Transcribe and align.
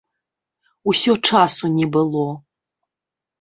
Усё 0.91 1.13
часу 1.29 1.65
не 1.77 1.85
было. 1.99 2.25